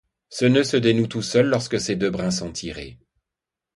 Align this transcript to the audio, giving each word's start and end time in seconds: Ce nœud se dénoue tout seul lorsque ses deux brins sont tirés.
Ce 0.29 0.45
nœud 0.45 0.63
se 0.63 0.77
dénoue 0.77 1.05
tout 1.05 1.21
seul 1.21 1.45
lorsque 1.45 1.79
ses 1.79 1.95
deux 1.95 2.09
brins 2.09 2.31
sont 2.31 2.51
tirés. 2.51 2.97